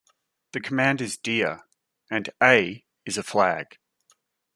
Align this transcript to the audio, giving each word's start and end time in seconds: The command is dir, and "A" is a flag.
The 0.53 0.59
command 0.59 0.99
is 0.99 1.15
dir, 1.15 1.61
and 2.09 2.27
"A" 2.41 2.83
is 3.05 3.19
a 3.19 3.23
flag. 3.23 3.77